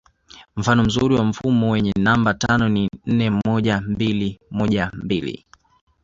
Mfano 0.55 0.83
mzuri 0.83 1.15
wa 1.15 1.23
mfumo 1.25 1.71
wenye 1.71 1.91
namba 1.99 2.33
tano 2.33 2.69
ni 2.69 2.89
nne 3.05 3.29
moja 3.29 3.81
mbili 3.81 4.39
moja 4.51 4.91
mbili 4.93 5.45